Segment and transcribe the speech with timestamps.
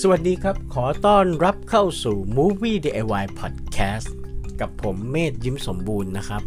[0.00, 4.08] สวัสดีครับ ขอต้อนรับเข้าสู่ Movie DIY Podcast
[4.60, 6.42] กับผมเมธยิ้มสมบูรณ์นะครับ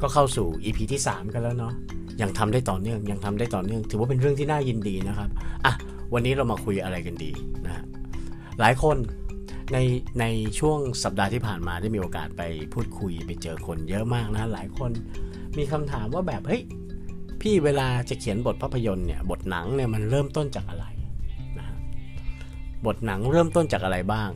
[0.00, 1.74] ก็เข้าสู่ EP ที่ 3 กันแล้วเนาะ
[2.20, 5.28] ยังทำได้ต่อเนื่องยังทำได้ต่อเนื่อง ถือว่าเป็นเรื่องที่น่ายินดีนะครับ
[5.64, 5.72] อะ
[6.12, 7.30] วันนี้เรามาคุยอะไรกันดี
[7.66, 7.84] นะ
[8.60, 8.96] หลายคน
[9.72, 9.78] ใน
[10.20, 10.24] ใน
[10.58, 12.42] ช่วงสัปดาห์ที่ผ่านมาได้มีโอกาสไป
[12.72, 14.90] พูดคุยไปเจอคนเยอะมากนะหลายคน
[15.58, 16.62] มีคำถามว่าแบบเฮ้ย
[17.40, 20.86] พี่เวลาจะเขียนบทภาพยนตร์เนี่ยบทหนังเนี่ยมันเริ่มต้นจากอะไร
[22.86, 24.30] บทหนังเริ่มต้นจากอะไรบ้าง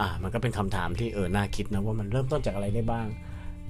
[0.00, 3.06] อ่า มันก็เป็นคำถามที่เออ น่าคิดนะว่ามันเริ่มต้นจากอะไรได้บ้าง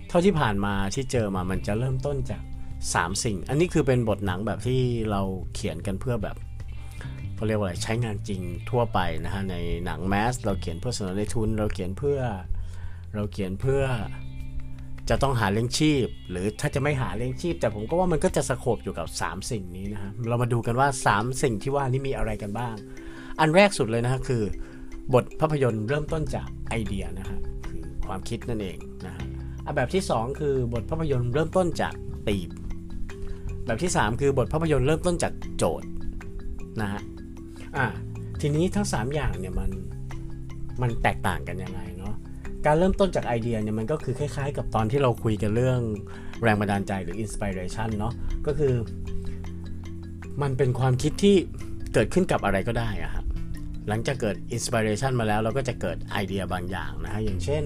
[0.08, 2.42] เท่าที่ผ่านมาที่เจอมา มันจะเริ่มต้นจาก
[2.82, 4.80] 3 สิ่ง อันนี้คือเป็นบทหนังแบบที่
[5.10, 5.20] เรา
[5.54, 6.36] เขียนกันเพื่อแบบ
[7.34, 12.20] เขาเรียกว่าอะไร ใช้งานจริงทั่วไปนะฮะ ในหนังแมส เราเขียนเพื่อเสนอในทุน เราเขียนเพื่อ
[13.14, 13.82] เราเขียนเพื่อ
[15.10, 22.74] จะต้องหาเลี้ยงชีพ หรือถ้าจะไม่หาเลี้ยงชีพ แต่ผมก็ว่ามันก็จะสโคบอยู่กับ 3 สิ่งนี้นะฮะ เรามาดูกันว่า 3 สิ่งที่ว่านี่มีอะไรกันบ้าง
[23.40, 24.42] อันแรกสุดเลยนะฮะคือ
[25.14, 29.26] บทภาพยนตร์เริ่มต้นจากไอเดียนะฮะคือความคิดนั่นเองนะฮะ
[29.66, 31.94] อะแบบที่ 2 คือบทภาพยนตร์เริ่มต้นจาก
[32.28, 32.50] ตีม
[33.66, 35.88] แบบที่ 3 คือบทภาพยนตร์เริ่มต้นจากโจทย์
[36.80, 37.02] นะฮะ
[37.76, 37.86] อะ
[38.40, 39.70] ทีนี้ทั้ง 3 อย่างเนี่ยมัน
[40.82, 42.14] มันแตกต่างกันยังไงเนาะ
[42.66, 45.80] การเริ่มต้นจากไอเดียเนี่ยมันก็คือคล้ายๆ กับตอนที่เราคุยกันเรื่อง
[46.42, 48.12] แรงบันดาลใจหรือ inspiration เนาะ
[48.46, 48.74] ก็คือ
[50.42, 51.36] มันเป็นความคิดที่
[51.94, 53.21] เกิดขึ้นกับอะไรก็ได้อะครับ
[53.88, 57.64] หลังจากเกิด inspiration มาแล้วเราก็จะเกิดไอเดียบางอย่างนะฮะอย่างเช่น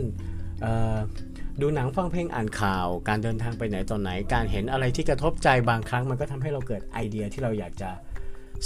[1.61, 7.91] ดูหนังฟังเพลงอ่านข่าว การเดินทางไปไหนตอนไหน การเห็นอะไรที่กระทบใจบางครั้งมันก็ทำให้เราเกิดไอเดียที่เราอยากจะ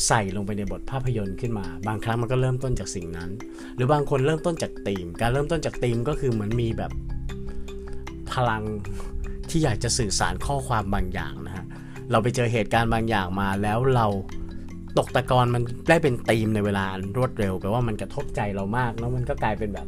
[0.07, 3.31] ใส่ลงไปในบทภาพยนตร์ขึ้นมา บางครั้งมันก็เริ่มต้นจากสิ่งนั้น
[3.75, 6.93] หรือบางคนเริ่มต้นจากธีม การเริ่มต้นจากธีมก็คือเหมือนมีแบบ
[8.33, 8.63] พลัง
[9.51, 11.65] ที่อยากจะสื่อสารข้อความบางอย่างนะฮะ
[12.11, 14.07] เราไปเจอเหตุการณ์บางอย่างมาแล้วเรา
[14.99, 16.85] ตกตะกอนมันได้เป็นธีมในเวลา
[17.17, 19.87] รวดเร็วแปลว่ามันกระทบใจเรามาก แล้วมันก็กลายเป็นแบบ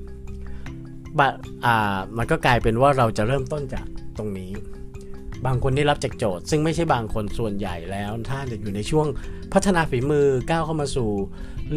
[1.19, 1.29] บะ
[1.65, 3.87] อ่ามันก็กลายเป็นว่าเราจะเริ่มต้นจาก
[4.19, 4.53] ตรงนี้
[5.47, 9.07] บางคนได้รับจากโจทย์ ซึ่งไม่ใช่บางคนส่วนใหญ่แล้ว ถ้าจะอยู่ในช่วง
[9.53, 11.11] พัฒนาฝีมือก้าวเข้ามาสู่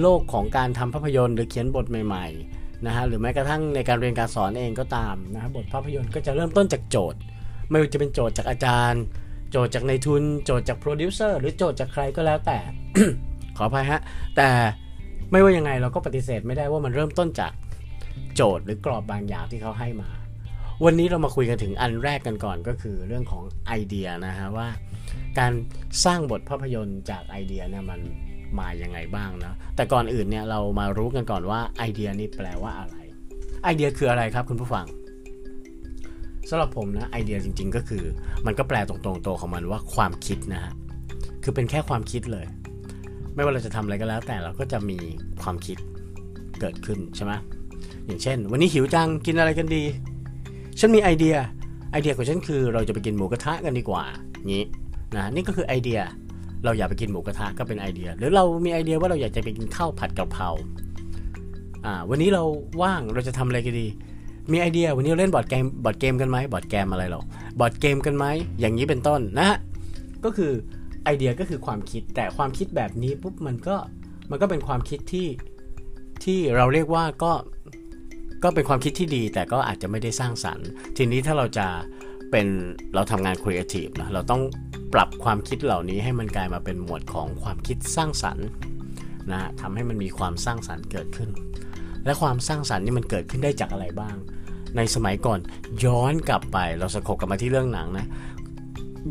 [0.01, 7.19] โลกของการทำภาพยนตร์หรือเขียนบทใหม่ๆนะฮะหรือแม้กระทั่งในการเรียนการสอนเองก็ตามนะฮะบทภาพยนตร์ก็จะเริ่มต้นจากโจทย์
[7.69, 9.01] ไม่ว่าจะเป็นโจทย์จากอาจารย์
[9.51, 12.59] โจทย์จากในทุน โจทย์จากโปรดิวเซอร์หรือโจทย์จากใครก็แล้วแต่
[13.57, 14.01] ขออภัยฮะ
[14.37, 14.49] แต่
[15.31, 17.51] ไม่ว่ายังไงเราก็ปฏิเสธไม่ได้ว่ามันเริ่มต้นจาก
[18.35, 20.09] โจทย์หรือกรอบบางอย่างที่เขาให้มา
[20.85, 24.67] วันนี้เรามาคุยกันถึงอันแรกกันก่อนก็คือเรื่องของไอเดียนะฮะว่า
[25.39, 25.51] การ
[26.05, 27.99] สร้างบทภาพยนตร์จากไอเดียเนี่ยมัน
[28.59, 32.95] มาอยังไงบ้างนะแต่ก่อนอื่นเนี่ยเรามารู้กันก่อนว่าไอเดียนี่แปลว่าอะไร
[33.63, 34.85] ไอเดียคืออะไรครับคุณผู้ฟัง
[36.49, 38.03] สำหรับผมนะไอเดียจริง ๆ ก็คือ
[38.45, 40.73] มันก็แปลตรงๆตัวของมันว่าความคิดนะฮะ
[41.43, 42.45] คือเป็นแค่ความคิดเลย
[43.35, 44.97] ไม่ว่าเราจะทำอะไรก็แล้ว แต่เราก็จะมี
[45.41, 45.77] ความคิด
[46.59, 47.33] เกิดขึ้นใช่ไหม
[48.05, 49.83] อย่างเช่น วันนี้หิวจังกินอะไรกันดี
[50.79, 51.35] ฉันมีไอเดีย
[51.91, 54.03] ไอเดียของฉันคือเราจะไปกินหมูกระทะกันดีกว่า
[54.47, 54.63] งี้
[55.15, 55.99] นะนี่ก็คือไอเดีย
[56.65, 60.49] เราอยากไปกินหมูกระทะก็เป็นไอเดีย หรือเรามีไอเดียว่าเราอยากจะไปกินข้าวผัดกะเพรา
[61.85, 62.43] อ่าวันนี้เรา
[62.81, 63.87] ว่างเราจะทำอะไรกันดี
[64.51, 67.21] มีไอเดียวันนี้เราเล่นบอร์ดเกมบอร์ดเกมกันไหมบอร์ดเกมอะไรหรอ
[67.59, 68.25] บอร์ดเกมกันไหม
[68.59, 69.57] อย่างนี้เป็นต้นนะฮะ
[70.23, 70.51] ก็คือ
[71.05, 73.75] ไอเดียก็คือความคิดแต่ความคิดแบบนี้ปุ๊บมันก็
[74.29, 75.27] มันก็เป็นความคิดที่
[76.23, 77.31] ที่เราเรียกว่าก็
[78.43, 80.67] ก็เป็นความคิดที่ดี แต่ก็อาจจะไม่ได้สร้างสรรค์
[80.97, 81.67] ทีนี้ถ้าเราจะ
[82.31, 82.47] เป็น
[82.95, 84.41] เราทำงานครีเอทีฟนะเราต้อง
[84.93, 88.47] ปรับความคิดเหล่านี้ให้มันกลายมาเป็นหมวดของความคิดสร้างสรรค์
[89.31, 91.29] นะทำให้มันมีความสร้างสรรค์เกิดขึ้น
[92.05, 94.15] และความสร้างสรรค์นี่มันเกิดขึ้นได้จากอะไรบ้าง
[94.77, 95.39] ในสมัยก่อน
[95.85, 98.05] ย้อนกลับไปเราสะกบกลับมาที่เรื่องหนังนะ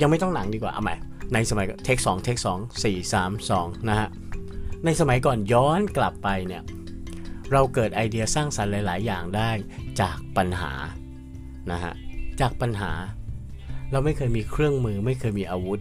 [0.01, 0.95] ยังไม่ต้องหนังดีกว่าเอาใหม่
[1.33, 4.09] ในสมัยเทคสองเทคสองสี่สามสองนะฮะ
[4.85, 6.63] ในสมัยก่อนย้อนกลับไปเนี่ย
[7.53, 9.51] เราเกิดไอเดียสร้างสรรค์หลาย ๆ อย่างได้
[10.01, 10.73] จากปัญหา
[11.71, 11.93] นะฮะ
[12.41, 12.93] จากปัญหา
[13.93, 15.81] เราไม่เคยมีเครื่องมือไม่เคยมีอาวุธ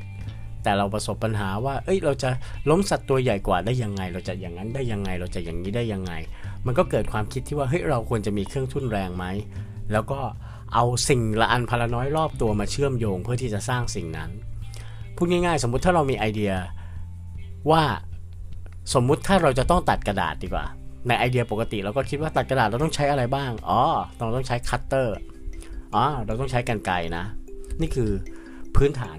[0.64, 2.30] แต่เราประสบปัญหาว่า เอ้ย เราจะ
[2.70, 6.14] ล้มสัตว์ตัวใหญ่กว่าได้ยังไง เราจะอย่างนั้นได้ยังไง เราจะอย่างนี้ได้ยังไง
[6.66, 9.26] มันก็เกิดความคิดที่ว่า เฮ้ย เราควรจะมีเครื่องทุ่นแรงไหม
[9.92, 10.20] แล้วก็
[10.74, 14.30] เอาสิ่งละอันพละน้อยรอบตัวมาเชื่อมโยงเพื่อที่จะสร้างสิ่งนั้น
[15.16, 16.54] พูดง่ายๆ สมมุติถ้าเรามีไอเดีย
[17.72, 17.84] ว่า
[18.94, 20.66] สมมุติถ้าเราจะต้องตัดกระดาษดีกว่า
[21.08, 23.82] ในไอเดียปกติเราก็คิดว่าตัดกระดาษเราต้องใช้อะไรบ้าง อ๋อ
[24.18, 25.16] เราต้องใช้คัตเตอร์
[25.96, 27.24] อ๋อเราต้องใช้กรรไกรนะ
[27.82, 28.12] นี่คือ
[28.76, 29.18] พื้นฐาน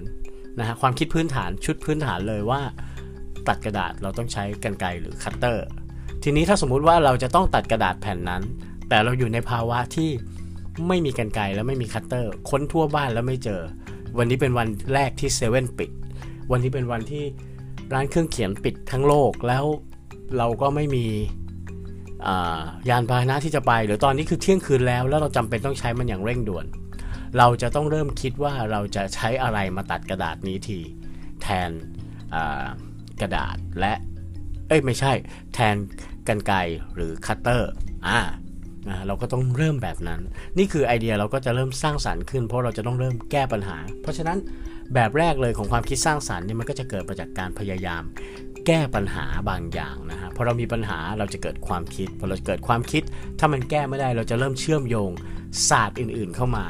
[0.59, 2.61] นะฮะความคิดพื้นฐานชุดพื้นฐานเลยว่า
[3.47, 5.65] ตัดกระดาษเราต้องใช้กรรไกรหรือคัตเตอร์
[6.23, 8.43] ทีนี้ถ้าสมมุติว่าเราจะต้องตัดกระดาษแผ่นนั้น
[8.89, 10.09] แต่เราอยู่ในภาวะที่
[10.87, 13.61] ไม่มีกันไกและไม่มีคัตเตอร์ ค้นทั่วบ้านแล้วไม่เจอ
[14.17, 15.91] วันนี้เป็นวันแรกที่เซเว่นปิด
[16.51, 17.23] วันนี้เป็นวันที่
[17.93, 19.65] ร้านเครื่องเขียนปิดทั้งโลกแล้ว
[20.37, 21.05] เราก็ไม่มี
[22.89, 26.65] ยานพาหนะที่จะไป หรือตอนนี้คือเที่ยงคืนแล้ว แล้วเราจำเป็นต้องใช้มันอย่างเร่งด่วน
[27.37, 30.79] เราจะต้องเริ่มคิดว่าเราจะใช้อะไรมาตัดกระดาษนี้ที
[31.41, 31.69] แทน
[33.21, 33.93] กระดาษและ
[34.67, 35.13] เอ้ยไม่ใช่
[35.53, 35.75] แทน
[36.27, 36.53] กรรไกร
[36.95, 37.71] หรือคัตเตอร์
[38.07, 38.19] อ่า
[38.89, 40.21] นะเราก็ต้องเริ่มแบบนั้น
[40.57, 44.37] นี่คือไอเดียเราก็จะเริ่มสร้างสรรค์ขึ้น เพราะเราจะต้องเริ่มแก้ปัญหา เพราะฉะนั้น
[44.93, 48.03] แบบแรกเลยของความคิดสร้างสรรค์เนี่ยมันก็จะเกิดมาจากการพยายาม
[48.67, 53.03] แก้ปัญหาบางอย่างนะฮะพอเรามีปัญหาเราจะเกิดความคิดพอเราเกิดความคิด
[53.39, 55.11] ถ้ามันแก้ไม่ได้เราจะเริ่มเชื่อมโยง
[55.69, 56.65] ศาสตร์อื่นๆเข้ามา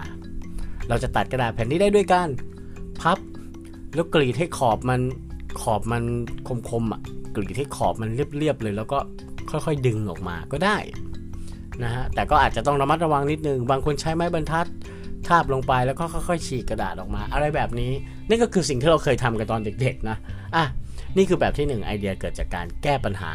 [0.90, 2.30] เราจะตัดกระดาษแผ่นนี้ได้ด้วยการ
[3.02, 3.18] พับ
[3.96, 5.02] แล้วกรีดให้ขอบมัน
[5.62, 6.04] ขอบมัน
[6.70, 7.02] คมๆอะ
[7.36, 9.00] กรีดให้ขอบมันเรียบๆเลย แล้วก็
[9.50, 10.78] ค่อยๆดึงออกมาก็ได้
[11.84, 14.68] นะฮะแต่ก็อาจจะต้องระมัดระวังนิดนึง บางคนใช้ไม้บรรทัด
[15.28, 17.92] ทาบลงไปแล้วก็ค่อยๆฉีกกระดาษออกมา อะไรแบบนี้
[18.30, 20.18] นี่ก็คือสิ่งที่เราเคยทำกันตอนเด็กๆนะ
[20.56, 20.66] อะ
[21.18, 23.34] นี่คือแบบที่ 1 ไอเดียเกิดจากการแก้ปัญหา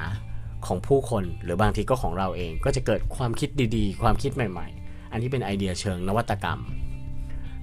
[0.66, 6.60] ของผู้คน หรือบางทีก็ของเราเองก็จะเกิดความคิดดีๆ ความคิดใหม่ ๆ อันนี้เป็นไอเดียเชิงนวัตกรรม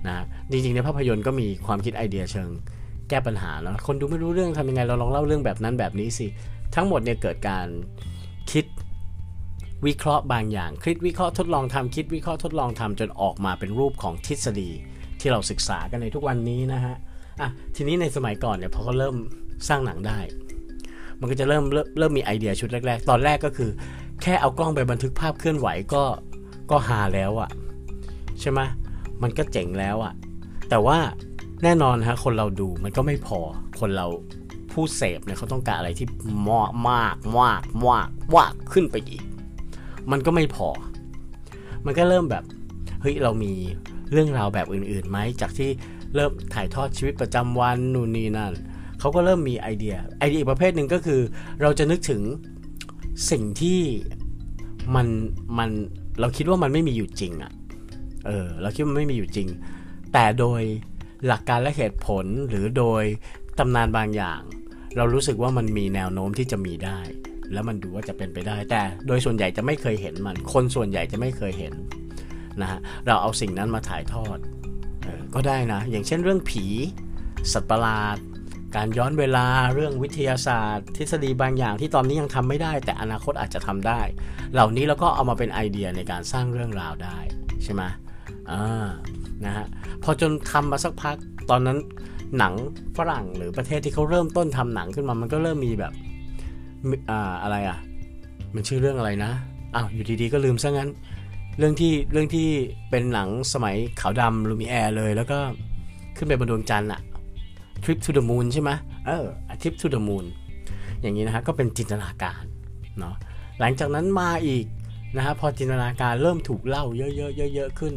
[0.07, 0.15] นะ
[0.51, 2.50] จริงๆในภาพยนตร์ก็มีความคิดไอเดียเชิง
[3.09, 6.27] แก้ปัญหาแล้วคนดูไม่รู้เรื่องทำยังไงเราลองเล่าเรื่องแบบนั้นแบบนี้สิ
[6.75, 7.68] ทั้งหมดเนี่ยเกิดการ
[8.51, 8.65] คิด
[9.85, 14.69] วิเคราะห์บางอย่าง คิดวิเคราะห์ทดลองทำคิดวิเคราะห์ทดลองทำจนออกมาเป็นรูปของทฤษฎี
[15.19, 16.95] ที่เราศึกษากันในทุกวันนี้นะฮะ
[17.41, 19.15] อะทีนี้ในสมัยก่อนเนี่ยพอเขาเริ่ม
[19.68, 20.19] สร้างหนังได้
[21.19, 23.69] มันก็จะเริ่มเริ่มเริ่มมีไอเดียชุดแรก ๆ ตอนแรกก็คือ
[24.21, 26.03] แค่เอากล้องไปบันทึกภาพเคลื่อนไหวก็
[26.71, 27.50] ก็หาแล้วอะ
[28.39, 28.59] ใช่ไหม
[29.24, 30.13] มันก็เจ๋งแล้วอะ
[30.69, 30.97] แต่ว่า
[31.63, 33.39] แน่นอนฮะคนเราดูมันก็ไม่พอ
[33.79, 34.07] คนเรา
[34.71, 36.07] ผู้เสพเนี่ยเขาต้องการอะไรที่
[36.50, 39.24] มากมากมากมากมากขึ้นไปอีก
[40.12, 40.69] มันก็ไม่พอ
[41.86, 42.44] มันก็เริ่มแบบ
[43.01, 43.54] เฮ้ยเรามี
[44.12, 45.69] เรื่องราวแบบอื่นๆไหมจากที่
[46.15, 48.54] เริ่มถ่ายทอดชีวิตประจำวันนู่นนี่นั่น
[49.00, 51.21] เขาก็เริ่มมีไอเดียไอเดียอีกประเภทหนึ่งก็คือ
[51.62, 52.21] เราจะนึกถึง
[53.31, 53.81] สิ่งที่
[54.95, 55.07] มัน
[55.57, 55.69] มัน
[56.19, 57.51] เราคิดว่ามันไม่มีอยู่จริงอะ่ะ
[58.25, 59.48] เออเราคิดว่ามันไม่มีอยู่จริง
[60.13, 60.62] แต่โดย
[61.27, 63.03] หลักการและเหตุผลหรือโดย
[63.60, 64.42] ตำนานบางอย่าง
[64.98, 67.00] เรารู้สึกว่ามันมีแนวโน้มที่จะมีได้
[67.53, 71.73] แล้วมันดูว่าจะเป็นไปได้ แต่โดยส่วนใหญ่จะไม่เคยเห็นมัน คนส่วนใหญ่จะไม่เคยเห็น
[72.61, 74.38] นะฮะเราเอาสิ่งนั้นมาถ่ายทอด
[75.05, 76.65] ออก็ได้นะ อย่างเช่นเรื่องผี
[77.53, 78.17] สัตว์ประหลาด
[78.75, 84.01] การย้อนเวลาเรื่องวิทยาศาสตร์ ทฤษฎีบางอย่างที่ตอนนี้ยังทำไม่ได้ แต่อนาคตอาจจะทำได้
[84.53, 87.17] เหล่านี้เราก็เอามาเป็นไอเดียในการสร้างเรื่องราวได้
[87.63, 87.81] ใช่ไหม
[88.51, 88.88] อ่า
[89.45, 89.67] นะฮะ
[90.03, 91.15] พอจนทำมาสักพัก
[91.50, 91.77] ตอนนั้น
[92.38, 92.53] หนัง
[92.97, 95.93] ฝรั่งหรือประเทศที่เขาเริ่มต้นทำหนังขึ้นมามันก็เริ่มมีแบบ
[97.09, 97.77] อ่าอะไรอะ
[98.56, 99.31] มันชื่อเรื่องอะไรนะ
[99.75, 100.89] อ้าวอยู่ดีๆก็ลืมซะงั้น
[101.57, 102.47] เรื่องที่เรื่องที่
[102.89, 105.39] เป็นหนังสมัยขาวดำลูมิแอร์เลย แล้วก็
[106.18, 107.01] ขึ้นไปบนดวงจันทร์อะ
[107.83, 108.71] Trip to the Moon ใช่ไหม
[109.06, 109.25] เออ
[109.62, 110.25] Trip to the Moon
[111.01, 112.44] อย่างนี้นะฮะก็เป็นจินตนาการ
[113.00, 113.15] เนาะ
[113.59, 114.65] หลังจากนั้นมาอีก
[115.15, 117.94] นะฮะพอจินตนาการเริ่มถูกเล่าเยอะๆเยอะๆขึ้น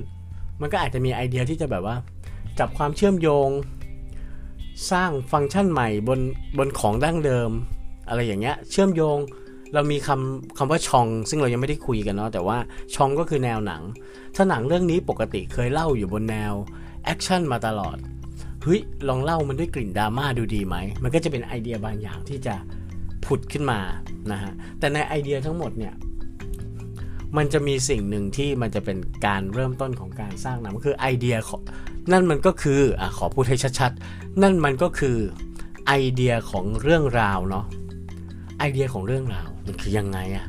[0.61, 1.97] มันก็อาจจะมีไอเดียที่จะแบบว่า
[2.59, 3.49] จับความเชื่อมโยง
[4.91, 6.21] สร้างฟังก์ชันใหม่บน
[6.59, 7.51] บนของดั้งเดิม
[8.11, 9.19] อะไรอย่างเงี้ย เชื่อมโยง
[9.75, 12.59] เรามีคำคำว่าชอง ซึ่งเรายังไม่ได้คุยกันเนาะแต่ว่า
[12.95, 13.83] ชองก็คือแนวหนัง
[14.37, 16.53] ถ้าหนังเรื่องนี้ปกติเคยเล่าอยู่บนแนว
[17.05, 17.97] แอคชั่นมาตลอด
[18.63, 22.55] เฮ้ยลองเล่ามันด้วยกลิ่นดราม่าดูดีไหม มันก็จะเป็นไอเดียบางอย่างที่จะ
[23.25, 23.81] ผุดขึ้นมา
[24.33, 25.95] นะฮะแต่ในไอเดียทั้งหมดเนี่ย
[27.37, 31.37] มันจะมีสิ่งหนึ่งที่มันจะเป็นการเริ่มต้นของการสร้างหนังคือไอเดีย
[32.13, 35.17] นั่นมันก็คืออะขอพูดให้ชัดๆ นั่นมันก็คือ
[35.87, 37.65] ไอเดียของเรื่องราวเนาะ
[38.61, 40.47] ไอเดียของเรื่องราวมันคือยังไงอะ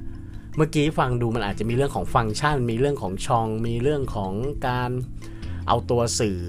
[0.58, 4.34] เมื่อกี้ฟังดูมันอาจจะมีเรื่องของฟังก์ชัน มีเรื่องของชอง มีเรื่องของ
[4.68, 4.92] การ
[5.68, 6.40] เอาตัวสื่อ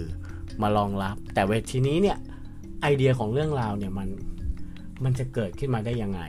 [0.63, 2.19] มารองรับ แต่เวทีนี้เนี่ย
[2.83, 4.09] ไอเดียของเรื่องราวเนี่ยมัน
[5.05, 6.21] มันจะเกิดขึ้นมาได้ยังไง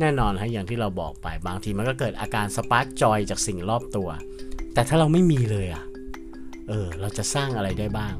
[0.00, 4.08] แน่นอนฮะอย่างที่เราบอกไปบางทีมันก็เกิดอาการสปาร์กจอยจากสิ่งรอบตัว
[4.74, 5.84] แต่ถ้าเราไม่มีเลยอะ
[6.68, 8.14] เออเราจะสร้างอะไรได้บ้าง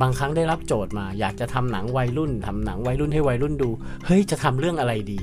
[0.00, 3.70] บางครั้งได้รับโจทย์มา อยากจะทำหนังวัยรุ่นทำหนังวัยรุ่นให้วัยรุ่นดู
[4.06, 5.20] เฮ้ยจะทำเรื่องอะไรดี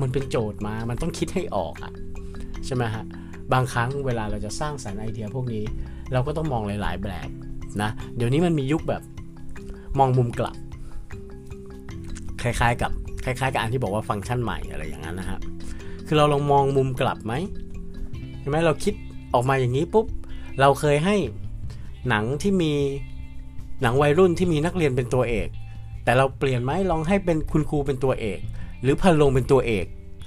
[0.00, 1.92] มันเป็นโจทย์มา มันต้องคิดให้ออกอะ
[2.66, 3.04] ใช่ไหมฮะ
[3.52, 5.64] บางครั้งเวลาเราจะสร้างสรรค์ไอเดียพวกนี้
[6.12, 7.28] เราก็ต้องมองหลาย ๆ แบบ
[7.82, 9.02] นะ เดี๋ยวนี้มันมียุคแบบ
[9.98, 10.56] มองมุมกลับ
[12.42, 12.92] คล้ายๆ กับ
[13.24, 15.38] คล้ายๆ กับอันที่บอกว่าฟังก์ชันใหม่อะไรอย่างนั้นนะฮะ
[16.06, 17.32] คือเราลองมองมุมกลับไหม
[18.40, 18.94] ใช่ไหมเราคิด
[19.34, 20.06] ออกมาอย่างนี้ปุ๊บ
[20.60, 21.16] เราเคยให้
[22.08, 22.72] หนังที่มี
[23.82, 25.48] หนังวัยรุ่นที่มีนักเรียนเป็นตัวเอก
[26.04, 28.38] แต่เราเปลี่ยนไหมลองให้เป็นคุณครูเป็นตัวเอก
[28.82, 29.86] หรือพันลงเป็นตัวเอก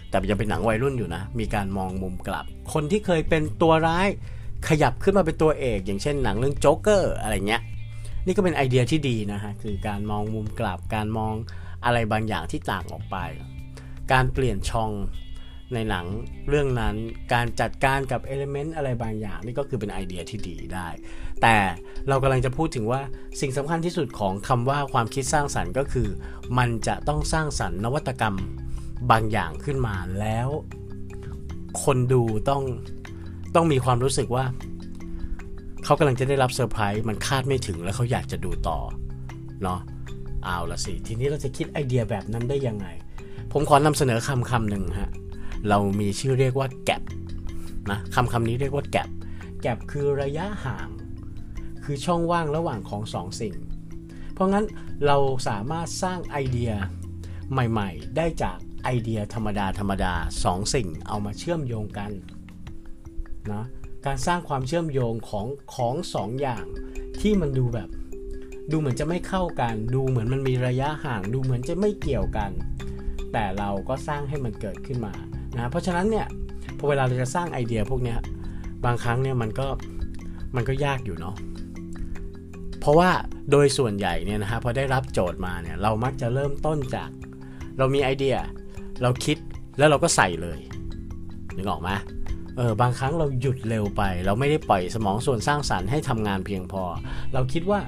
[0.09, 4.07] แต่ยังเป็นหนังวัยรุ่นอยู่นะ มีการมองมุมกลับ คนที่เคยเป็นตัวร้าย
[4.67, 7.61] ขยับขึ้นมาเป็นตัวเอก อย่างเช่นหนังเรื่องโจ๊กเกอร์อะไรเงี้ย
[8.25, 11.33] นี่ก็เป็นไอเดียที่ดีนะฮะคือการมองมุมกลับ การมอง
[11.85, 13.17] อะไรบางอย่างที่ต่างออกไป
[14.11, 14.91] การเปลี่ยนช่อง
[15.75, 16.05] ในหนัง
[16.49, 16.95] เรื่องนั้น
[17.33, 20.87] การจัดการกับเอลิเมนต์อะไรบางอย่าง นี่ก็คือเป็นไอเดียที่ดีได้
[21.41, 21.57] แต่
[22.09, 23.01] เรากำลังจะพูดถึงว่า
[23.41, 26.07] สิ่งสำคัญที่สุดของคำว่าความคิดสร้างสรรค์ก็คือ
[26.57, 28.35] มันจะต้องสร้างสรรค์นวัตกรรม
[29.11, 30.49] บางอย่างขึ้นมาแล้ว
[31.83, 32.63] คนดูต้อง
[33.55, 34.45] ต้องมีความรู้สึกว่า
[35.83, 38.79] เขากำลังจะได้รับเซอร์ไพรส์มันคาดไม่ถึงแล้วเขาอยากจะดูต่อ
[39.63, 39.79] เนาะ
[40.43, 42.87] เอาละสิ ทีนี้เราจะคิดไอเดียแบบนั้นได้ยังไง
[43.51, 45.11] ผมขอนำเสนอคำคำหนึ่งฮะ
[45.69, 47.03] เรามีชื่อเรียกว่าแก p
[47.91, 49.09] นะคำคำนี้เรียกว่าแก p
[49.61, 50.89] แก p คือระยะห่าง
[51.83, 53.55] คือช่องว่างระหว่างของสองสิ่ง
[54.33, 54.65] เพราะงั้น
[55.05, 55.17] เรา
[55.47, 56.71] สามารถสร้างไอเดีย
[57.51, 62.11] ใหม่ๆ ได้จากไอเดียธรรมดาธรรมดาสองสิ่งเอามาเชื่อมโยงกัน
[63.53, 63.63] นะ
[64.05, 66.65] การสร้างความเชื่อมโยงของของสองอย่าง
[67.21, 67.89] ที่มันดูแบบ
[68.71, 72.51] ดูเหมือนจะไม่เข้ากัน ดูเหมือนมันมีระยะห่าง ดูเหมือนจะไม่เกี่ยวกัน
[73.33, 75.13] แต่เราก็สร้างให้มันเกิดขึ้นมา
[75.57, 76.27] นะเพราะฉะนั้นเนี่ย
[76.77, 78.15] พอเวลาเราจะสร้างไอเดียพวกนี้
[78.85, 79.67] บางครั้งเนี่ยมันก็
[80.55, 81.35] มันก็ยากอยู่เนาะ
[82.79, 83.09] เพราะว่า
[83.51, 87.09] โดยส่วนใหญ่เนี่ยนะฮะพอได้รับโจทย์มาเนี่ยเรามักจะเริ่มต้นจาก
[87.77, 88.35] เรามีไอเดีย
[89.01, 89.37] เราคิด
[89.77, 90.59] แล้วเราก็ใส่เลย
[91.55, 91.89] นึกออกไหม
[92.57, 96.83] เออบางครั้งเราหยุดเร็วไป เราไม่ได้ปล่อยสมองส่วนสร้างสรรค์ให้ทำงานเพียงพอ
[97.33, 97.79] เราคิดว่า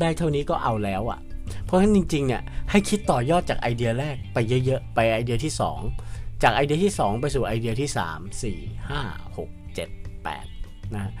[0.00, 1.18] ได้เท่านี้ก็เอาแล้วอะ่ะ
[1.64, 6.05] เพราะฉะนั้นจริงๆเนี่ยให้คิดต่อยอดจากไอเดียแรกไปเยอะๆ ไปไอเดียที่ 2
[6.42, 7.98] จากไอเดียที่ 2 ไปสู่ไอเดียที่ 3
[8.42, 9.88] 4 5 6 7
[10.26, 11.12] 8นะ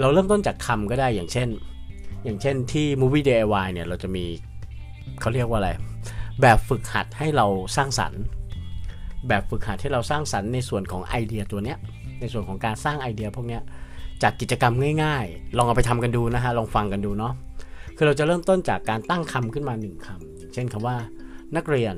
[0.00, 1.48] เราเริ่มต้นจากคำก็ได้อย่างเช่น
[2.24, 4.24] อย่างเช่นที่ Movie DIY เนี่ยเราจะมี
[5.20, 5.70] เขาเรียกว่าอะไร
[6.40, 7.46] แบบฝึกหัดให้เรา
[7.76, 8.22] สร้างสรรค์
[9.28, 11.78] แบบฝึกหัดให้เราสร้างสรรค์ในส่วนของไอเดียตัวเนี้ย
[12.20, 13.62] ในส่วนของการสร้างไอเดียพวกเนี้ย
[14.22, 14.74] จากกิจกรรม
[15.04, 17.32] ง่ายๆ ลองเอาไปทำกันดูนะฮะลองฟังกันดูเนาะ
[17.96, 20.96] คือเราจะเริ่มต้นจากการตั้งคำขึ้นมาหนึ่งคำเช่นคำว่า
[21.56, 21.94] นักเรียน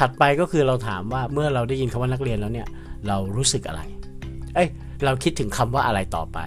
[0.00, 2.66] ถัดไปก็คือเราถามว่าเมื่อเราได้ยินคำว่านักเรียนแล้วเนี่ย
[3.08, 3.82] เรารู้สึกอะไร
[4.54, 4.68] เอ้ย
[5.04, 6.38] เราคิดถึงคำว่าอะไรต่อไป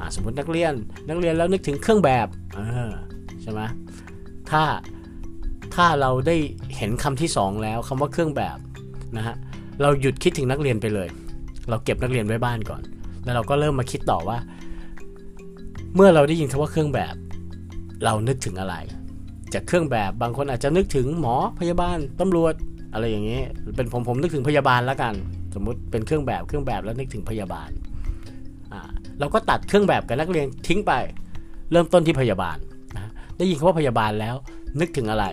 [0.00, 0.72] อสมมตินักเรียน
[1.08, 2.60] นักเรียนแล้วนึกถึงเครื่องแบบเอ
[2.90, 2.92] อ
[3.42, 3.60] ใช่ไหม
[4.50, 4.62] ถ้า
[5.74, 6.36] ถ้าเราได้
[6.76, 8.58] เห็นคำที่สองแล้วคำว่าเครื่องแบบ
[9.16, 9.36] นะฮะ
[9.82, 11.08] เราหยุดคิดถึงนักเรียนไปเลย
[11.68, 12.82] เราเก็บนักเรียนไว้บ้านก่อน
[13.24, 14.38] แล้วเราก็เริ่มมาคิดต่อว่า
[15.94, 17.14] เมื่อเราได้ยินคำว่าเครื่องแบบ
[18.04, 18.74] เรานึกถึงอะไร
[19.54, 22.54] จากเครื่องแบบบางคนอาจจะนึกถึงหมอพยาบาลตำรวจ
[22.94, 23.40] อะไรอย่างนี้
[23.76, 25.14] เป็นผมผมนึกถึงพยาบาลแล้วกัน
[25.54, 27.70] สมมุติเป็นเครื่องแบบเครื่องแบบแล้วนึกถึงพยาบาล
[28.72, 28.80] อ่า
[29.20, 30.92] เราก็ตัดเครื่องแบบกับนักเรียนทิ้งไป
[31.72, 32.56] เริ่มต้นที่พยาบาล
[32.96, 34.34] นะได้ยินคำว่าพยาบาลแล้ว
[34.80, 35.24] นึกถึงอะไร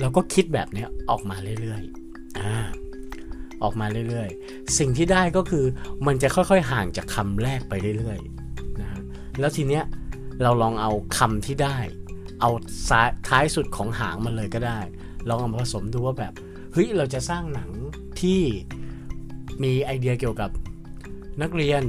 [0.00, 2.54] เราก็คิดแบบนี้ออกมาเรื่อยๆอ่า
[3.62, 5.64] ออกมาเรื่อยๆ สิ่งที่ได้ก็คือ
[6.06, 9.00] มันจะค่อยๆ ห่างจากคำแรกไปเรื่อยๆนะฮะ
[9.40, 9.84] แล้วทีเนี้ย
[10.42, 11.76] เราลองเอาคำที่ได้
[12.40, 12.50] เอา
[13.28, 14.80] ท้ายสุดของหางมันเลยก็ได้
[15.28, 16.32] ลองเอามาผสมดูว่าแบบ
[16.72, 17.70] เฮ้ยเราจะสร้างหนัง
[18.20, 18.40] ที่
[19.62, 20.50] มีไอเดียเกี่ยวกับ
[21.42, 21.82] นักเรียน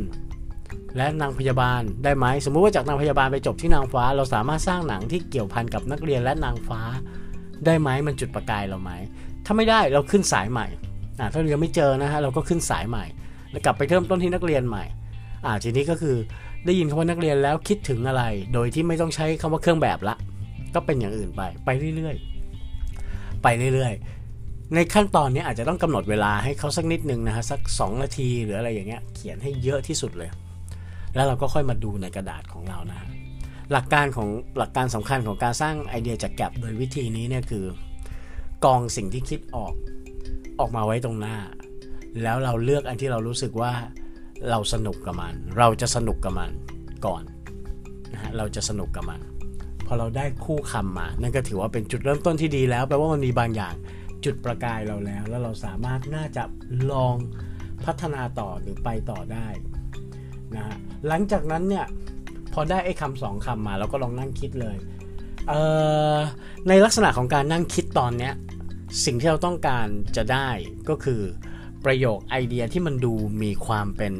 [0.97, 6.81] และนางพยาบาลได้ไหมสมมุติว่าจากนางพยาบาลไปจบที่นางฟ้า เราสามารถสร้างหนังที่เกี่ยวพันกับนักเรียนและนางฟ้า
[7.65, 8.91] ได้ไหมมันจุดประกายเราไหม
[9.45, 10.67] ถ้าไม่ได้เราขึ้นสายใหม่
[11.19, 13.05] อ่าถ้าเรายังไม่เจอนะฮะเราก็ขึ้นสายใหม่
[13.51, 14.83] แล้วกลับไปเริ่มต้นที่นักเรียนใหม่
[15.45, 16.15] อ่าทีนี้ก็คือ
[16.65, 18.23] ได้ยินคำว่านักเรียนแล้วคิดถึงอะไร
[18.53, 20.15] โดยที่ไม่ต้องใช้คำว่าเครื่องแบบละ
[20.75, 24.22] ก็เป็นอย่างอื่นไปไปเรื่อยๆ ไปเรื่อยๆ
[24.75, 30.29] ในขั้นตอนนี้อาจจะต้องกำหนดเวลาให้เขาสักนิดนึงนะฮะสัก 2 นาทีหรืออะไรอย่างเงี้ยเขียนให้เยอะที่สุดเลย
[31.15, 32.99] แล้วเราก็ค่อยมาดูในกระดาษของเรานะ
[33.71, 37.65] หลักการของหลักการสำคัญของการสร้างไอเดียจากแกลบโดยวิธีนี้เนี่ยคือ
[38.65, 39.73] กองสิ่งที่คิดออก
[40.59, 41.37] ออกมาไว้ตรงหน้า
[42.23, 43.71] แล้วเราเลือกอันที่เรารู้สึกว่า
[44.49, 46.51] เราสนุกกับมัน เราจะสนุกกับมัน
[47.05, 47.23] ก่อน
[48.13, 49.19] นะฮะเราจะสนุกกับมัน
[49.85, 53.73] พอเราได้คู่คำมา นั่นก็ถือว่าเป็นจุดเริ่มต้นที่ดีแล้วแปลว่ามันมีบางอย่าง
[54.25, 56.43] จุดประกายเราแล้ว แล้วเราสามารถน่าจะ
[56.91, 57.15] ลอง
[57.85, 59.47] พัฒนาต่อหรือไปต่อได้
[60.55, 60.77] นะฮะ
[61.07, 61.85] หลังจากนั้นเนี่ย
[62.53, 64.77] พอได้ไอ้คำสองคำมาเราก็ลองนั่งคิดเลย
[65.47, 68.33] เในลักษณะของการนั่งคิดตอนเนี้ย
[69.05, 69.87] สิ่งที่เราต้องการ
[70.17, 70.49] จะได้
[70.89, 71.21] ก็คือ
[71.85, 73.13] ประโยคไอเดียที่มันดู
[73.43, 74.13] มีความเป็น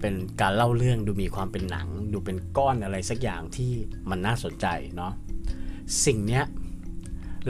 [0.00, 3.72] เป็นการเล่าเรื่องดูมีความเป็นหนัง ดูเป็นก้อนอะไรสักอย่างที่
[4.10, 4.66] มันน่าสนใจ
[4.96, 5.12] เนาะ
[6.06, 6.44] สิ่งเนี้ย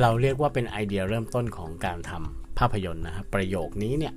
[0.01, 4.15] เราเรียกว่าเป็นไอเดียเริ่มต้นของการทำภาพยนตร์นะครับประโยคนี้เนี่ย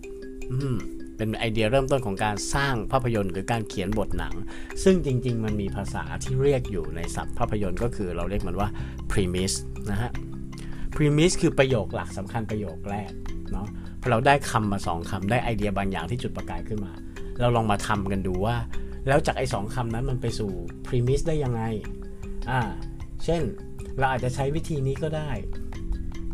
[1.17, 4.33] เป็นไอเดียเริ่มต้นของการสร้างภาพยนตร์หรือการเขียนบทหนัง
[4.83, 8.69] ซึ่งจริง ๆ มันมีภาษาที่เรียกอยู่ในศัพท์ภาพยนตร์ก็คือเราเรียกมันว่า
[9.11, 9.57] premise
[9.91, 10.11] นะฮะ
[10.95, 13.11] premise คือประโยคหลักสำคัญประโยคแรก
[13.51, 13.67] เนาะ
[14.01, 16.93] พอเราได้คำมาสองคำได้ไอเดียบางอย่างที่จุดประกายขึ้นมา
[17.39, 18.55] เราลองมาทำกันดูว่า
[19.07, 20.51] แล้วจากไอ้สองคำนั้นมันไปสู่
[20.85, 21.61] premise ได้ยังไง
[22.49, 22.61] อ่า
[23.25, 23.41] เช่น
[23.99, 25.29] เราอาจจะใช้วิธีนี้ก็ได้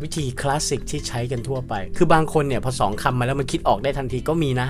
[0.02, 4.68] วิธีคลาสสิกที่ใช้กันทั่วไป คือบางคนเนี่ยพอสองคำมาแล้วมันคิดออกได้ทันทีก็มีนะ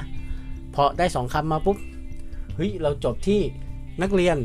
[0.74, 1.78] พอได้สองคำมาปุ๊บ
[2.56, 3.40] เฮ้ย เราจบที่
[4.02, 4.36] นักเรียน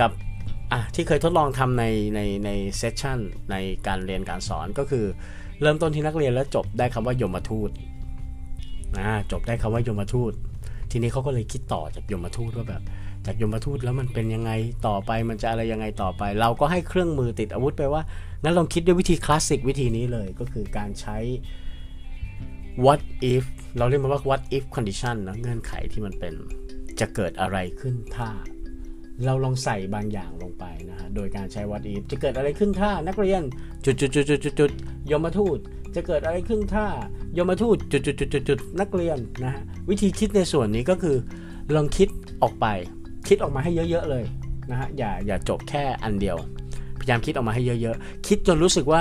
[0.00, 0.10] กับ
[0.72, 1.84] อะที่เคยทดลองทำใน
[2.14, 3.18] ในในเซสชัน
[3.50, 5.04] ในการเรียนการสอนก็คือ
[5.62, 7.70] เริ่มต้นที่นักเรียนแล้วจบได้คำว่ายมทูต
[8.98, 10.32] อ่าจบได้คำว่ายมทูต
[10.90, 12.82] ทีนี้เขาก็เลยคิดต่อจากยมทูตว่าแบบ
[13.26, 14.50] จากยมทูตแล้วมันเป็นยังไง
[14.86, 18.02] ต่อไปมันจะอะไรยังไงต่อไป เราก็ให้เครื่องมือติดอาวุธไปว่า
[18.42, 21.18] งั้นลองคิดด้วยวิธีคลาสสิกวิธีนี้เลยก็คือการใช้
[22.84, 23.00] what
[23.32, 23.44] if
[23.78, 26.34] เราเรียกมันว่า what if condition นะเงื่อนไขที่มันเป็น
[27.00, 28.28] จะเกิดอะไรขึ้นถ้า
[29.24, 33.42] เราลองใส่บางอย่างลงไปนะฮะโดยการใช้ what if จะเกิดอะไรขึ้นถ้านักเรียน
[33.84, 34.70] จุดจุดจุดจุดจุดจุด
[35.10, 35.58] ยมทูต
[35.94, 36.86] จะเกิดอะไรขึ้นถ้า
[37.36, 41.16] ยมทูตจุดจุดจุดจุดจุดนักเรียนนะฮะวิธีคิดในส่วนนี้ก็คือ
[41.74, 42.08] ลองคิด
[42.42, 42.66] ออกไป
[43.28, 44.24] คิดออกมาให้เยอะ ๆ เลย
[44.70, 46.36] นะฮะอย่าอย่าจบแค่อันเดียว
[47.00, 49.00] พยายามคิดออกมาให้เยอะ ๆ คิดจนรู้สึกว่า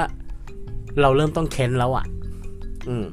[1.02, 2.06] เราเริ่มต้องเค้นแล้วอะ่ะ
[2.88, 3.06] อืม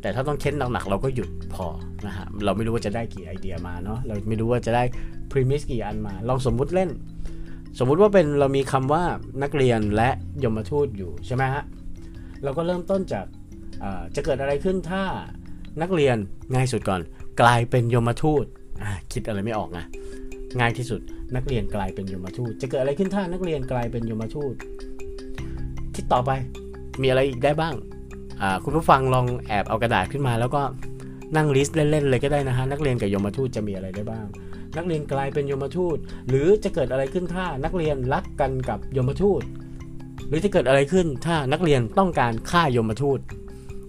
[0.00, 1.66] แต่ถ้าต้องเค้นหนักๆเราก็หยุดพอ
[2.06, 4.82] นะฮะเราไม่รู้ว่าจะได้กี่ไอเดียมาเนาะเราไม่รู้ว่าจะได้
[5.30, 6.90] พรีมิสกี่อันมาลองสมมุติเล่น
[7.78, 9.04] สมมุติว่าเป็นเรามีคำว่า
[9.42, 10.10] นักเรียนและ
[10.44, 11.64] ยมทูตอยู่ใช่ไหมฮะ
[12.42, 13.26] เราก็เริ่มต้นจาก
[14.14, 15.02] จะเกิดอะไรขึ้นถ้า
[15.82, 16.16] นักเรียน
[16.54, 17.00] ง่ายสุดก่อน
[17.40, 18.44] กลายเป็นยมทูต
[19.12, 19.84] คิดอะไรไม่ออกนะ
[20.60, 21.00] ง่ายที่สุด
[21.36, 24.54] นักเรียนกลายเป็นยมทูตจะเกิดอะไรขึ้นถ้านักเรียนกลายเป็นยมทูต
[25.94, 26.30] คิดต่อไป
[27.02, 27.74] มีอะไรอีกได้บ้าง
[28.64, 30.62] คุณผู้ฟังลองแอบเอากระดาษขึ้นมา แล้วก็
[31.36, 34.26] นั่งลิสต์เล่นๆเลยก็ได้นะฮะนักเรียนกับยมทูตจะมีอะไรได้บ้าง
[34.76, 35.96] นักเรียนกลายเป็นยมทูต
[36.28, 39.42] หรือจะเกิดอะไรขึ้นถ้านักเรียนรักกันกับยมทูต
[40.28, 43.18] หรือจะเกิดอะไรขึ้นถ้านักเรียนต้องการฆ่ายมทูต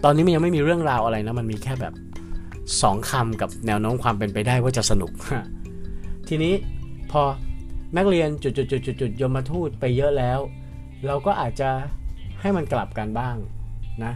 [0.03, 1.93] ตอนนี้มันยังไม่มีเรื่องราวอะไรนะมันมีแค่แบบ
[2.81, 5.11] สองคำกับแนวโน้มความเป็นไปได้ว่าจะสนุก
[6.27, 6.53] ทีนี้
[7.11, 7.21] พอ
[7.97, 8.49] นักเรียนจุ
[9.09, 10.39] ดๆๆๆยมทูตไปเยอะแล้ว
[11.05, 11.69] เราก็อาจจะ
[12.41, 13.35] ให้มันกลับกันบ้าง
[14.03, 14.13] นะ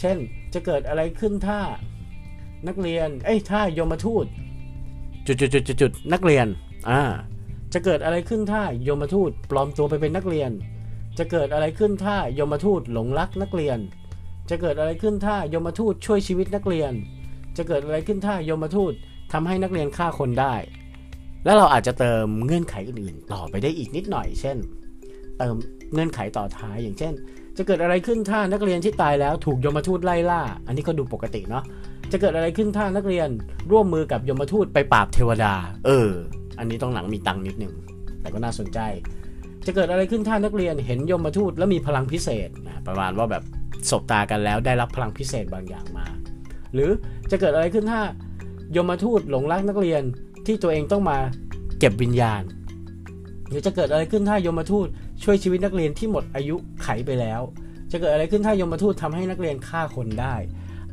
[0.00, 0.16] เช่น
[0.54, 1.60] จะเกิดอะไรขึ้นถ้า
[2.68, 4.26] นักเรียนเอ้ยถ้ายมทูต
[5.26, 6.46] จุดๆๆๆนักเรียน
[6.90, 7.02] อ่า
[7.72, 10.50] จะเกิดอะไรขึ้นถ้ายมทูตปลอมตัวไปเป็นนักเรียน
[11.18, 13.78] จะเกิดอะไรขึ้นถ้ายมทูตหลงรักนักเรียน
[14.50, 16.92] จะเกิดอะไรขึ้นถ้ายมทูตช่วยชีวิตนักเรียน
[17.56, 18.92] จะเกิดอะไรขึ้นถ้ายมทูต
[19.32, 20.54] ทำให้นักเรียนฆ่าคนได้
[21.44, 24.56] แล้วเราอาจจะเติมเงื่อนไขอื่นๆ ต่อไปได้อีกนิดหน่อย เช่น
[25.38, 25.54] เติม
[25.92, 27.12] เงื่อนไขต่อท้ายอย่างเช่น
[27.56, 31.64] จะเกิดอะไรขึ้นถ้านักเรียนที่ตายแล้วถูกยมทูตไล่ล่า อันนี้ก็ดูปกติเนาะ
[32.12, 33.28] จะเกิดอะไรขึ้นถ้านักเรียน
[33.70, 35.54] ร่วมมือกับยมทูตไปปราบเทวดา
[35.86, 36.10] เออ
[36.58, 37.72] อันนี้ต้องหลังมีตังนิดนึง
[38.20, 38.78] แต่ก็น่าสนใจ
[39.66, 43.42] จะเกิดอะไรขึ้นถ้านักเรียนเห็นยมทูตแล้วมีพลังพิเศษนะประมาณว่าแบบ
[43.90, 46.06] สบตากันแล้วได้รับพลังพิเศษบางอย่างมา
[46.74, 46.90] หรือ
[47.30, 48.00] จะเกิดอะไรขึ้นถ้า
[48.76, 50.02] ยมทูตหลงรักนักเรียน
[50.46, 51.18] ที่ตัวเองต้องมา
[51.78, 52.42] เก็บวิญญาณ
[53.48, 54.86] หรือจะเกิดอะไรขึ้นถ้ายมทูต
[55.22, 57.40] ช่วยชีวิตนักเรียนที่หมดอายุไขไปแล้ว
[57.92, 60.34] จะเกิดอะไรขึ้นถ้ายมทูตทำให้นักเรียนฆ่าคนได้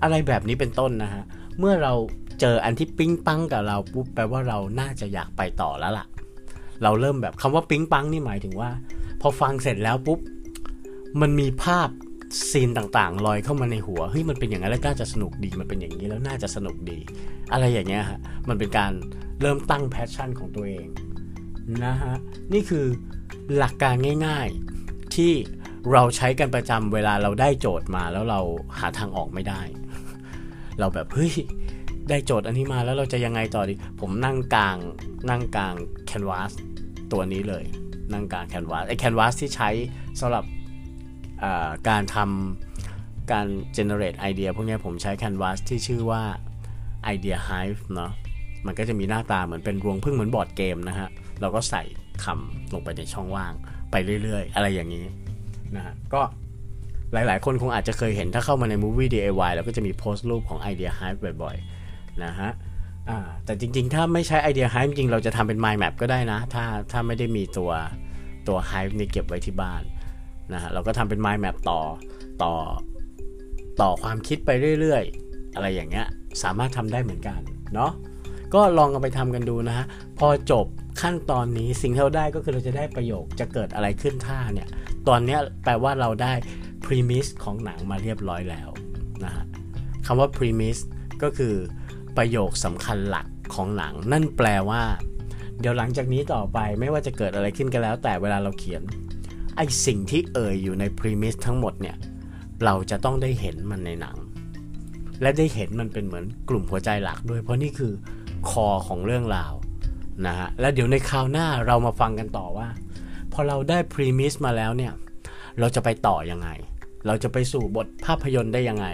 [0.03, 1.23] อะไรแบบนี้เป็นต้นนะฮะ
[1.59, 1.93] เมื่อเรา
[2.41, 6.05] เจออันที่ปิ๊งปังกับเราปุ๊บแปลว่าเราน่าจะอยากไปต่อแล้วล่ะ
[6.83, 8.69] เราเริ่มแบบคำว่าปิ๊งปังนี่หมายถึงว่า
[9.21, 10.19] พอฟังเสร็จแล้วปุ๊บ
[11.21, 11.89] มันมีภาพ
[12.49, 16.99] ซีนต่างๆ ลอยเข้ามาในหัวเฮ้ยมันเป็นอย่างนั้นแล้วน่าจะสนุกดีมันเป็นอย่างนี้แล้วน่าจะสนุกดี
[17.51, 18.91] อะไรอย่างเงี้ยฮะมันเป็นการ
[19.41, 20.85] เริ่มตั้งแพชชั่นของตัวเอง
[21.85, 22.15] นะฮะ
[22.53, 22.85] นี่คือ
[23.57, 23.95] หลักการ
[24.27, 24.47] ง่าย
[24.81, 25.31] ๆที่
[25.91, 28.39] เราใช้กันประจำเวลาเราได้โจทย์มาแล้วเรา
[28.79, 29.61] หาทางออกไม่ได้
[30.79, 31.33] เราแบบเฮ้ย
[32.09, 34.77] ได้โจทย์อันนี้มาแล้วเราจะยังไงต่อดี ผมนั่งกลาง
[35.29, 35.73] นั่งกลาง
[36.07, 36.51] แคนวาส
[37.11, 37.63] ตัวนี้เลย
[38.13, 39.69] นั่งกลางแคนวาสไอแคนวาสที่ใช้
[40.19, 40.43] สำหรับ
[41.89, 46.23] การทำการ generate ไอเดียพวกนี้ผมใช้ Canvas ที่ชื่อว่า
[47.13, 48.11] Idea Hive เนาะ
[48.65, 51.09] มันก็จะมีหน้าตาเหมือนเป็นรวงพึ่งเหมือนบอร์ดเกมนะฮะ
[51.41, 51.83] เราก็ใส่
[52.23, 53.53] คำลงไปในช่องว่าง
[53.91, 55.05] ไปเรื่อยๆ อะไรอย่างนี้
[55.75, 56.21] นะฮะก็
[57.13, 62.49] หลายๆ คนคงอาจจะเคยเห็นถ้าเข้ามาใน Movie DIY เราก็จะมีโพสต์รูปของ Idea Hive บ่อยๆ นะฮะ
[63.45, 67.71] แต่จริงๆ ถ้าไม่ใช้ Idea Hive จริงเราจะทำเป็น Mind Map ก็ได้นะ ถ้าถ้าไม่ได้มีตัว
[68.47, 69.81] ตัว Hive นี่เก็บไว้ที่บ้าน
[70.53, 71.79] นะฮะเราก็ทำเป็น mind map ต่อ
[72.43, 72.53] ต่อ
[73.81, 76.07] ต่อความคิดไปเรื่อยๆ อะไรอย่างเงี้ย
[76.43, 77.39] สามารถทำได้เหมือนกัน
[77.73, 77.91] เนาะ
[78.53, 79.85] ก็ลองกันไปทำกันดูนะฮะ
[80.19, 80.65] พอจบ
[81.01, 84.67] ขั้นตอนนี้สิ่งที่เราได้ก็คือเราจะได้ประโยคจะเกิดอะไรขึ้นท่าเนี่ย
[85.07, 86.33] ตอนนี้แปลว่าเราได้
[86.85, 88.69] premise ของหนังมาเรียบร้อยแล้ว
[89.23, 89.43] นะฮะ
[90.05, 90.81] คำว่า premise
[91.23, 91.55] ก็คือ
[92.17, 94.81] ประโยคสำคัญหลักของหนัง นั่นแปลว่า
[95.59, 98.83] เดี๋ยวหลังจากนี้ต่อไปไม่ว่าจะเกิดอะไรขึ้นกันแล้ว แต่เวลาเราเขียน
[99.61, 101.95] อสิ่งที่เอ่ยอยู่ใน premise ทั้งหมดเนี่ย
[102.65, 104.17] เราจะต้องได้เห็นมันในหนัง
[105.21, 107.93] และได้เห็นมันเป็นเหมือนกลุ่มหัวใจหลักด้วย เพราะนี่คือ
[108.49, 109.53] core ของเรื่องราว
[110.27, 112.67] นะฮะ และเดี๋ยวในคราวหน้าเรามาฟังกันต่อว่า
[113.33, 114.93] พอเราได้ premise มาแล้วเนี่ย
[115.59, 116.49] เราจะไปต่อยังไง
[117.07, 118.87] เราจะไปสู่บทภาพยนตร์ได้ยังไง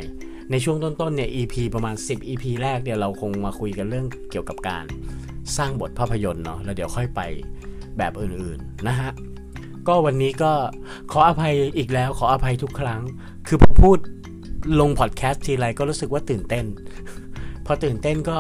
[0.52, 4.86] ในช่วงต้นๆเนี่ย EP ประมาณ 10 EP แรกเนี่ยเราคงมาคุยกันเรื่องเกี่ยวกับการ
[5.58, 7.22] สร้างบทภาพยนตร์เนาะ แล้วเดี๋ยวค่อยไป
[7.98, 9.12] แบบอื่นๆนะฮะ
[9.88, 10.52] ก็วันนี้ก็
[11.12, 13.02] ขออภัยอีกแล้วขออภัยทุกครั้ง
[13.48, 13.98] คือพอพูด
[14.80, 16.66] ลงพอดแคสต์ทีไรก็รู้สึกว่าตื่นเต้น
[17.66, 18.38] พอตื่นเต้นก็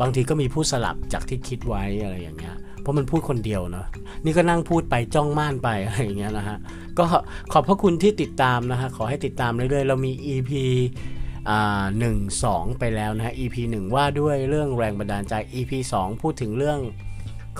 [0.00, 3.86] บางทีก็มีพูดสลับจากที่คิดไว้อะไรอย่างเงี้ย เพราะมันพูดคนเดียวเนาะ
[4.24, 6.58] นี่ก็นั่งพูดไปจ้องม่านไปอะไรอย่างเงี้ยนะฮะ
[6.98, 7.04] ก็
[7.52, 10.50] ขอบพระคุณที่ติดตามนะฮะ ขอให้ติดตามเรื่อยๆ เรามี EP
[11.48, 16.78] อ่าหนึ่งสองไปแล้วนะฮะ EP 1ว่าด้วยเรื่องแรงบันดาลใจ EP 2พูดถึงเรื่อง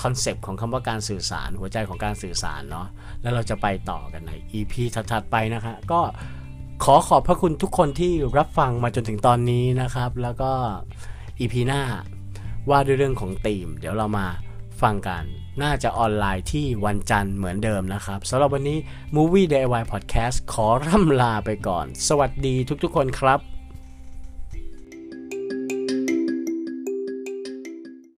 [0.03, 2.87] คอนเซปต์ของคำว่าการสื่อสาร หัวใจของการสื่อสารเนาะ
[3.23, 6.01] แล้วเราจะไปต่อกันใน EP ถัดๆไปนะคะก็
[6.85, 10.53] ขอขอบพระคุณทุกคนที่รับฟังมาจนถึงตอนนี้นะครับ แล้วก็
[11.39, 11.83] EP หน้า
[12.71, 14.27] ว่าด้วยเรื่องของธีม เดี๋ยวเรามา
[14.83, 15.25] ฟังกัน
[15.63, 18.79] น่าจะออนไลน์ที่วันจันทร์เหมือนเดิมนะครับสำหรับวันนี้
[19.17, 23.60] Movie DIY Podcast ขอร่ำลาไปก่อน สวัสดีทุกๆคนครับ